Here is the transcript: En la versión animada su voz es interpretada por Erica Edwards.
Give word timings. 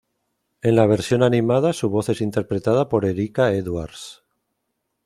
En 0.63 0.75
la 0.77 0.87
versión 0.87 1.21
animada 1.21 1.73
su 1.73 1.87
voz 1.91 2.09
es 2.09 2.21
interpretada 2.21 2.89
por 2.89 3.05
Erica 3.05 3.51
Edwards. 3.53 4.23